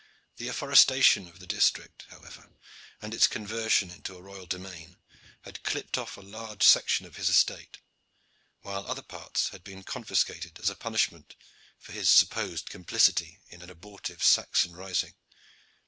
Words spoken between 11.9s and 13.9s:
his supposed complicity in an